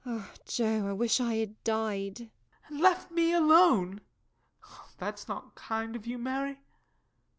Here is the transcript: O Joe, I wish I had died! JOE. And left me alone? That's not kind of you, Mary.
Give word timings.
O 0.03 0.31
Joe, 0.47 0.87
I 0.87 0.93
wish 0.93 1.19
I 1.19 1.35
had 1.35 1.63
died! 1.63 2.17
JOE. 2.17 2.29
And 2.69 2.79
left 2.81 3.11
me 3.11 3.33
alone? 3.33 4.01
That's 4.97 5.27
not 5.27 5.53
kind 5.53 5.95
of 5.95 6.07
you, 6.07 6.17
Mary. 6.17 6.59